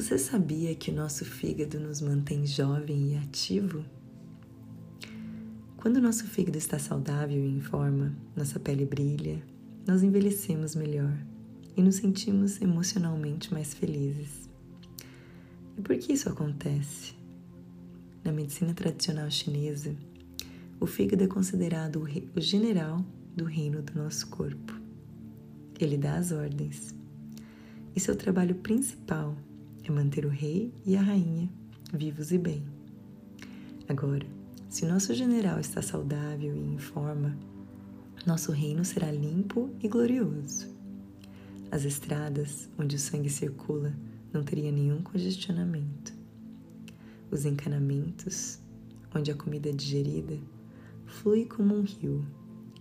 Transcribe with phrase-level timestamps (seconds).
[0.00, 3.84] Você sabia que o nosso fígado nos mantém jovem e ativo?
[5.76, 9.42] Quando o nosso fígado está saudável e em forma, nossa pele brilha,
[9.86, 11.14] nós envelhecemos melhor
[11.76, 14.48] e nos sentimos emocionalmente mais felizes.
[15.76, 17.12] E por que isso acontece?
[18.24, 19.94] Na medicina tradicional chinesa,
[20.80, 23.04] o fígado é considerado o general
[23.36, 24.80] do reino do nosso corpo.
[25.78, 26.94] Ele dá as ordens.
[27.94, 29.36] E seu trabalho principal
[29.84, 31.48] é manter o rei e a rainha
[31.92, 32.64] vivos e bem.
[33.88, 34.26] Agora,
[34.68, 37.36] se nosso general está saudável e em forma,
[38.24, 40.68] nosso reino será limpo e glorioso.
[41.70, 43.92] As estradas onde o sangue circula
[44.32, 46.12] não teria nenhum congestionamento.
[47.30, 48.60] Os encanamentos,
[49.14, 50.38] onde a comida é digerida,
[51.06, 52.24] flui como um rio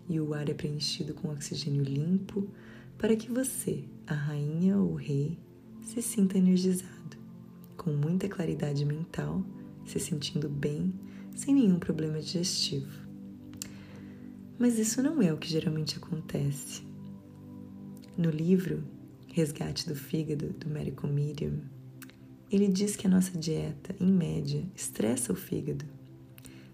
[0.07, 2.47] e o ar é preenchido com oxigênio limpo
[2.97, 5.37] para que você, a rainha ou o rei,
[5.81, 7.17] se sinta energizado,
[7.75, 9.43] com muita claridade mental,
[9.85, 10.93] se sentindo bem,
[11.35, 12.87] sem nenhum problema digestivo.
[14.57, 16.83] Mas isso não é o que geralmente acontece.
[18.17, 18.83] No livro
[19.33, 21.59] Resgate do Fígado, do Medical Medium,
[22.51, 25.85] ele diz que a nossa dieta, em média, estressa o fígado.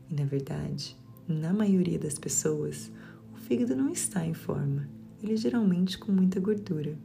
[0.09, 0.95] E na verdade,
[1.27, 2.91] na maioria das pessoas,
[3.33, 4.89] o fígado não está em forma,
[5.21, 6.97] ele é geralmente com muita gordura.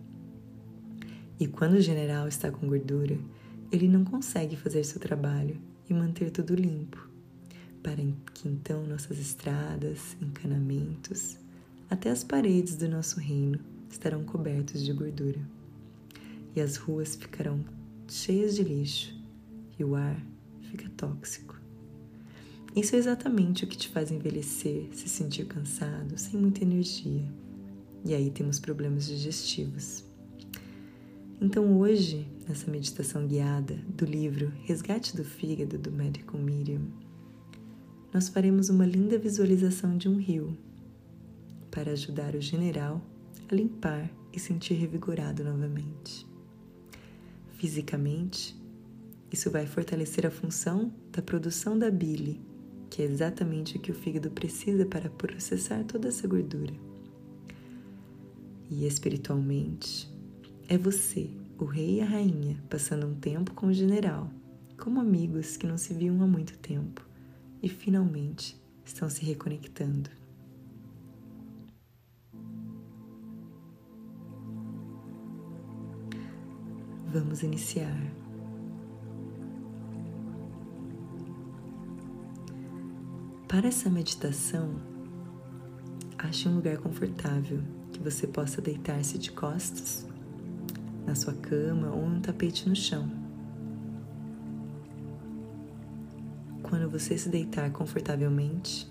[1.41, 3.19] E quando o general está com gordura,
[3.72, 5.56] ele não consegue fazer seu trabalho
[5.88, 7.08] e manter tudo limpo,
[7.83, 7.96] para
[8.34, 11.38] que então nossas estradas, encanamentos,
[11.88, 13.58] até as paredes do nosso reino
[13.91, 15.41] estarão cobertos de gordura,
[16.55, 17.64] e as ruas ficarão
[18.06, 19.18] cheias de lixo,
[19.78, 20.22] e o ar
[20.70, 21.58] fica tóxico.
[22.77, 27.24] Isso é exatamente o que te faz envelhecer, se sentir cansado, sem muita energia.
[28.05, 30.09] E aí temos problemas digestivos.
[31.42, 36.83] Então hoje, nessa meditação guiada do livro Resgate do Fígado do Medical Medium,
[38.12, 40.55] nós faremos uma linda visualização de um rio
[41.70, 43.01] para ajudar o general
[43.51, 46.27] a limpar e sentir revigorado novamente.
[47.55, 48.55] Fisicamente,
[49.33, 52.39] isso vai fortalecer a função da produção da bile,
[52.90, 56.74] que é exatamente o que o fígado precisa para processar toda essa gordura.
[58.68, 60.20] E espiritualmente,
[60.70, 64.31] é você, o rei e a rainha, passando um tempo com o general,
[64.79, 67.05] como amigos que não se viam há muito tempo
[67.61, 70.08] e finalmente estão se reconectando.
[77.13, 78.01] Vamos iniciar.
[83.48, 84.77] Para essa meditação,
[86.17, 87.61] ache um lugar confortável
[87.92, 90.08] que você possa deitar-se de costas
[91.06, 93.08] na sua cama ou um tapete no chão.
[96.62, 98.88] Quando você se deitar confortavelmente,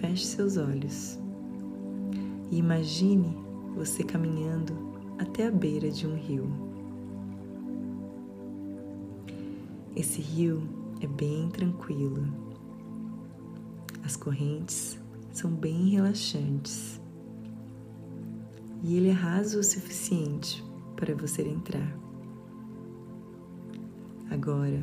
[0.00, 1.18] feche seus olhos
[2.50, 3.36] e imagine
[3.74, 6.50] você caminhando até a beira de um rio.
[9.94, 10.66] Esse rio
[11.00, 12.26] é bem tranquilo.
[14.02, 14.98] As correntes
[15.32, 17.00] são bem relaxantes.
[18.82, 20.64] E ele é raso o suficiente
[20.96, 21.96] para você entrar.
[24.30, 24.82] Agora,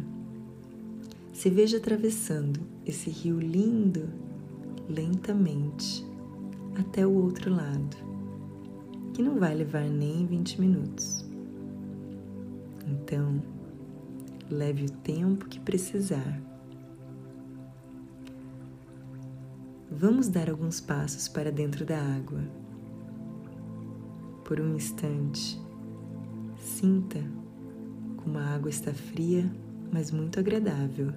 [1.33, 4.09] se veja atravessando esse rio lindo
[4.88, 6.05] lentamente
[6.79, 7.97] até o outro lado,
[9.13, 11.25] que não vai levar nem 20 minutos.
[12.88, 13.41] Então,
[14.51, 16.41] Leve o tempo que precisar.
[19.89, 22.41] Vamos dar alguns passos para dentro da água.
[24.44, 25.57] Por um instante,
[26.81, 27.24] sinta
[28.18, 29.47] como a água está fria,
[29.92, 31.14] mas muito agradável,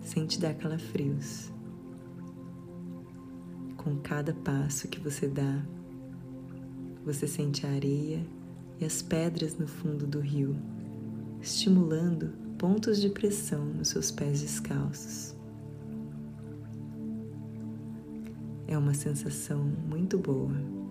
[0.00, 1.52] sem te dar calafrios.
[3.76, 5.64] Com cada passo que você dá,
[7.04, 8.24] você sente a areia
[8.80, 10.56] e as pedras no fundo do rio,
[11.42, 15.34] estimulando pontos de pressão nos seus pés descalços.
[18.68, 20.83] É uma sensação muito boa.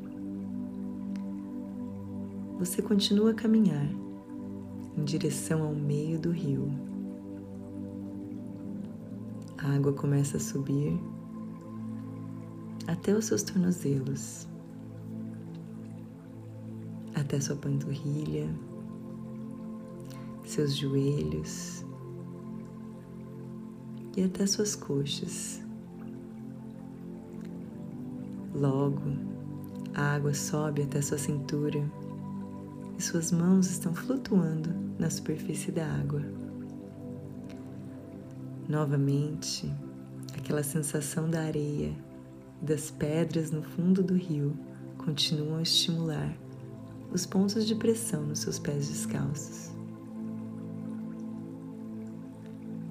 [2.64, 3.90] Você continua a caminhar
[4.98, 6.72] em direção ao meio do rio.
[9.58, 10.98] A água começa a subir
[12.88, 14.48] até os seus tornozelos,
[17.14, 18.50] até sua panturrilha
[20.46, 21.84] seus joelhos
[24.16, 25.62] e até suas coxas.
[28.56, 29.02] Logo,
[29.94, 31.84] a água sobe até sua cintura
[33.04, 36.22] suas mãos estão flutuando na superfície da água.
[38.68, 39.72] Novamente,
[40.38, 41.96] aquela sensação da areia
[42.62, 44.58] e das pedras no fundo do rio
[44.98, 46.34] continuam a estimular
[47.12, 49.70] os pontos de pressão nos seus pés descalços.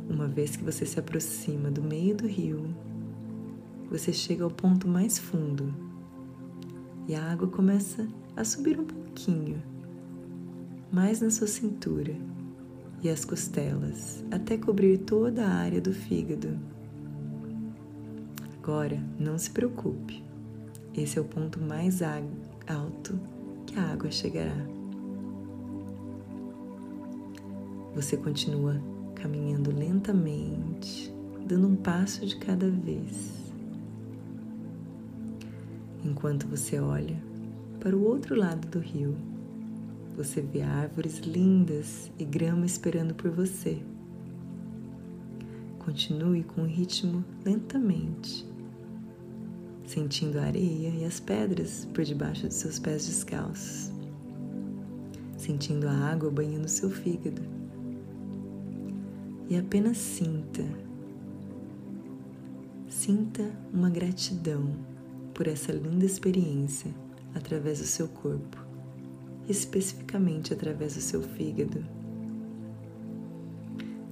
[0.08, 2.74] Uma vez que você se aproxima do meio do rio,
[3.90, 5.74] você chega ao ponto mais fundo
[7.08, 8.06] e a água começa
[8.36, 9.71] a subir um pouquinho,
[10.92, 12.14] mais na sua cintura
[13.02, 16.58] e as costelas, até cobrir toda a área do fígado.
[18.58, 20.22] Agora, não se preocupe,
[20.94, 23.18] esse é o ponto mais alto
[23.66, 24.54] que a água chegará.
[27.94, 28.80] Você continua
[29.14, 31.12] caminhando lentamente,
[31.46, 33.50] dando um passo de cada vez.
[36.04, 37.16] Enquanto você olha
[37.80, 39.16] para o outro lado do rio,
[40.16, 43.82] você vê árvores lindas e grama esperando por você.
[45.78, 48.46] Continue com o ritmo lentamente,
[49.86, 53.90] sentindo a areia e as pedras por debaixo de seus pés descalços,
[55.36, 57.42] sentindo a água banhando seu fígado
[59.48, 60.64] e apenas sinta.
[62.88, 64.76] Sinta uma gratidão
[65.34, 66.94] por essa linda experiência
[67.34, 68.61] através do seu corpo,
[69.48, 71.84] especificamente através do seu fígado.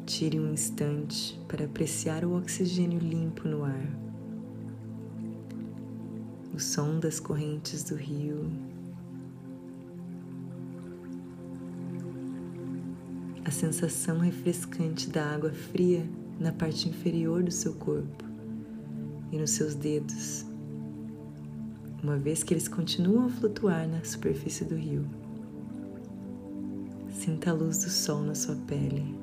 [0.06, 3.86] Tire um instante para apreciar o oxigênio limpo no ar,
[6.52, 8.50] o som das correntes do rio.
[13.44, 16.04] A sensação refrescante da água fria
[16.38, 18.24] na parte inferior do seu corpo
[19.30, 20.44] e nos seus dedos,
[22.02, 25.04] uma vez que eles continuam a flutuar na superfície do rio.
[27.10, 29.14] Sinta a luz do sol na sua pele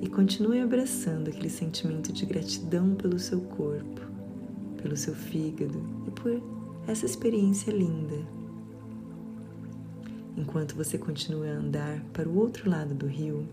[0.00, 4.00] e continue abraçando aquele sentimento de gratidão pelo seu corpo,
[4.82, 6.42] pelo seu fígado e por
[6.86, 8.42] essa experiência linda
[10.36, 13.46] enquanto você continua a andar para o outro lado do rio,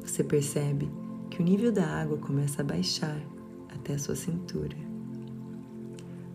[0.00, 0.90] você percebe
[1.28, 3.20] que o nível da água começa a baixar
[3.68, 4.89] até a sua cintura.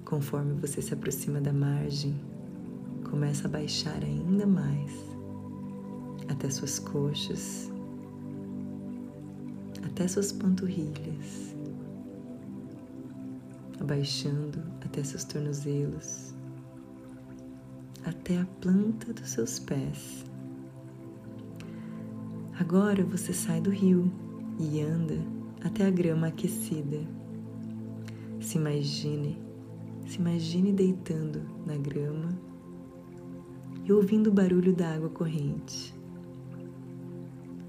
[0.05, 2.15] Conforme você se aproxima da margem,
[3.09, 4.91] começa a baixar ainda mais
[6.29, 7.71] até suas coxas,
[9.83, 11.55] até suas panturrilhas,
[13.79, 16.35] abaixando até seus tornozelos
[18.05, 20.23] até a planta dos seus pés.
[22.59, 24.11] Agora você sai do rio
[24.59, 25.19] e anda
[25.63, 27.01] até a grama aquecida.
[28.39, 29.37] Se imagine,
[30.05, 32.29] se imagine deitando na grama
[33.83, 35.93] e ouvindo o barulho da água corrente.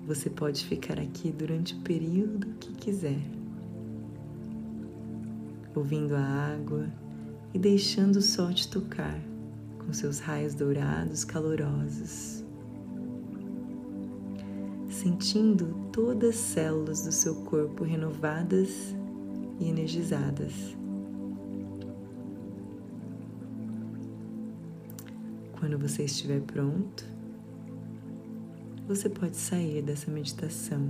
[0.06, 3.20] Você pode ficar aqui durante o período que quiser,
[5.74, 6.22] ouvindo a
[6.54, 6.86] água
[7.52, 9.20] e deixando o sol te tocar
[9.78, 12.44] com seus raios dourados calorosos,
[14.88, 18.94] sentindo todas as células do seu corpo renovadas
[19.58, 20.85] e energizadas.
[25.66, 27.04] Quando você estiver pronto,
[28.86, 30.88] você pode sair dessa meditação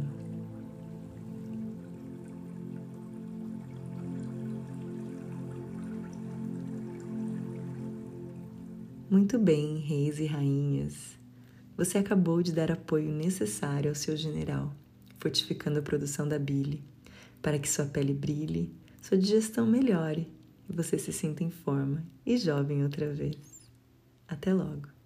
[9.09, 11.17] Muito bem, reis e rainhas.
[11.75, 14.77] Você acabou de dar apoio necessário ao seu general,
[15.19, 16.85] fortificando a produção da bile,
[17.41, 20.31] para que sua pele brilhe, sua digestão melhore
[20.69, 23.56] e você se sinta em forma e jovem outra vez.
[24.29, 24.97] Até logo!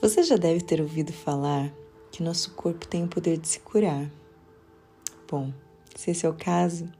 [0.00, 1.70] Você já deve ter ouvido falar
[2.10, 4.10] que nosso corpo tem o poder de se curar.
[5.28, 5.52] Bom,
[5.94, 6.90] se esse é o caso,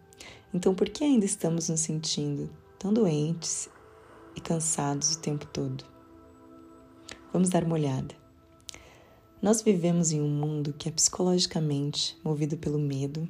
[0.53, 3.71] então por que ainda estamos nos sentindo tão doentes
[4.37, 5.83] e cansados o tempo todo?
[7.33, 8.20] Vamos dar uma olhada.
[9.43, 13.27] Nós vivemos em um mundo que é psicologicamente movido pelo medo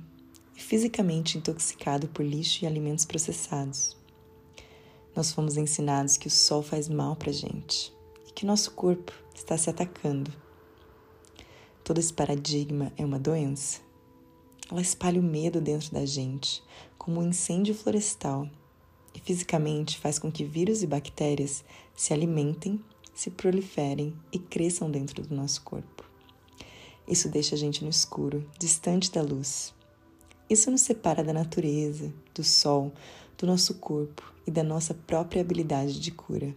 [0.57, 3.97] e fisicamente intoxicado por lixo e alimentos processados.
[5.15, 7.95] Nós fomos ensinados que o sol faz mal para gente
[8.29, 10.33] e que nosso corpo está se atacando.
[11.85, 13.81] Todo esse paradigma é uma doença.
[14.69, 16.61] Ela espalha o medo dentro da gente,
[16.99, 18.49] como um incêndio florestal,
[19.15, 21.65] e fisicamente faz com que vírus e bactérias
[21.95, 22.81] se alimentem,
[23.21, 26.09] se proliferem e cresçam dentro do nosso corpo.
[27.07, 29.75] Isso deixa a gente no escuro, distante da luz.
[30.49, 32.91] Isso nos separa da natureza, do sol,
[33.37, 36.57] do nosso corpo e da nossa própria habilidade de cura.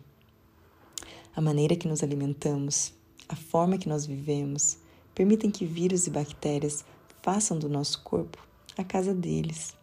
[1.35, 2.93] A maneira que nos alimentamos,
[3.27, 4.77] a forma que nós vivemos,
[5.13, 6.85] permitem que vírus e bactérias
[7.21, 8.41] façam do nosso corpo
[8.77, 9.75] a casa deles.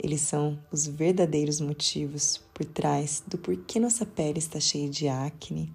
[0.00, 5.72] Eles são os verdadeiros motivos por trás do porquê nossa pele está cheia de acne,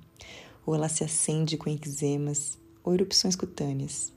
[0.66, 4.14] ou ela se acende com eczemas ou erupções cutâneas.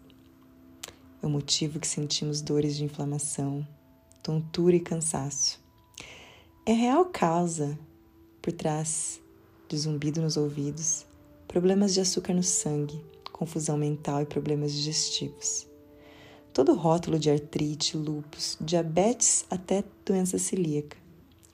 [1.20, 3.66] É o motivo que sentimos dores de inflamação,
[4.22, 5.60] tontura e cansaço.
[6.64, 7.76] É a real causa
[8.40, 9.20] por trás
[9.68, 11.04] de zumbido nos ouvidos,
[11.48, 15.66] problemas de açúcar no sangue, confusão mental e problemas digestivos.
[16.56, 20.96] Todo rótulo de artrite, lúpus, diabetes até doença celíaca,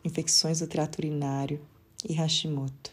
[0.05, 1.61] infecções do trato urinário
[2.09, 2.93] e Hashimoto.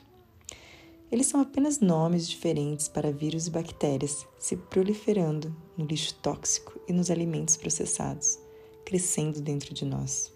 [1.11, 6.93] Eles são apenas nomes diferentes para vírus e bactérias se proliferando no lixo tóxico e
[6.93, 8.39] nos alimentos processados,
[8.83, 10.33] crescendo dentro de nós.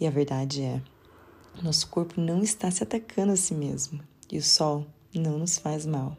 [0.00, 0.82] E a verdade é,
[1.62, 4.00] nosso corpo não está se atacando a si mesmo
[4.32, 6.16] e o sol não nos faz mal.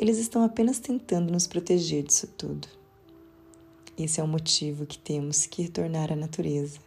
[0.00, 2.66] Eles estão apenas tentando nos proteger disso tudo.
[3.98, 6.78] Esse é o motivo que temos que retornar à natureza,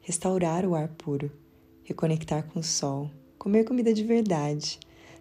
[0.00, 1.28] restaurar o ar puro,
[1.82, 4.78] reconectar com o sol comer comida de verdade,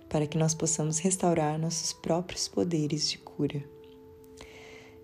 [0.08, 3.68] para que nós possamos restaurar nossos próprios poderes de cura.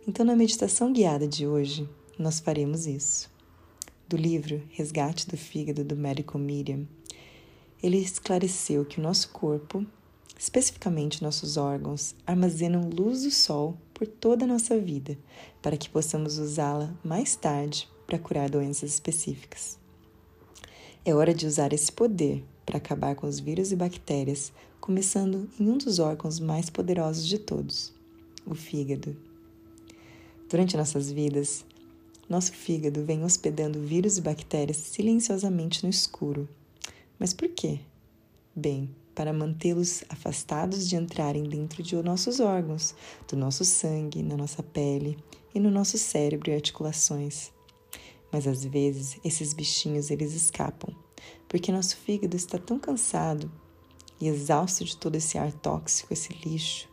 [0.07, 1.89] Então, na meditação guiada de hoje,
[2.19, 3.27] nós faremos isso.
[4.07, 6.87] Do livro Resgate do Fígado do médico Miriam,
[7.81, 9.83] ele esclareceu que o nosso corpo,
[10.37, 15.17] especificamente nossos órgãos, armazenam luz do sol por toda a nossa vida,
[15.61, 19.79] para que possamos usá-la mais tarde para curar doenças específicas.
[21.03, 25.69] É hora de usar esse poder para acabar com os vírus e bactérias, começando em
[25.69, 27.93] um dos órgãos mais poderosos de todos,
[28.45, 29.15] o fígado.
[30.49, 31.65] Durante nossas vidas,
[32.29, 36.47] nosso fígado vem hospedando vírus e bactérias silenciosamente no escuro.
[37.17, 37.79] Mas por quê?
[38.53, 42.93] Bem, para mantê-los afastados de entrarem dentro de nossos órgãos,
[43.27, 45.17] do nosso sangue, na nossa pele
[45.55, 47.51] e no nosso cérebro e articulações.
[48.31, 50.93] Mas às vezes esses bichinhos eles escapam
[51.49, 53.51] porque nosso fígado está tão cansado
[54.21, 56.87] e exausto de todo esse ar tóxico, esse lixo.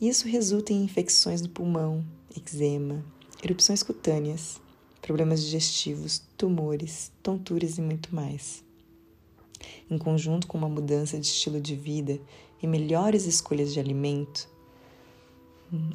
[0.00, 2.02] E isso resulta em infecções no pulmão,
[2.34, 3.04] eczema,
[3.42, 4.62] erupções cutâneas,
[5.02, 8.64] problemas digestivos, tumores, tonturas e muito mais.
[9.90, 12.18] Em conjunto com uma mudança de estilo de vida
[12.62, 14.48] e melhores escolhas de alimento,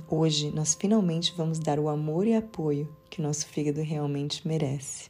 [0.09, 5.09] hoje nós finalmente vamos dar o amor e apoio que o nosso fígado realmente merece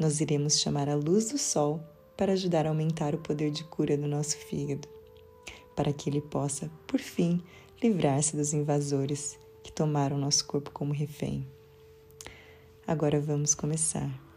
[0.00, 1.78] nós iremos chamar a luz do sol
[2.16, 4.88] para ajudar a aumentar o poder de cura do nosso fígado,
[5.76, 7.42] para que ele possa, por fim,
[7.82, 11.46] livrar-se dos invasores que tomaram nosso corpo como refém.
[12.86, 14.29] Agora vamos começar.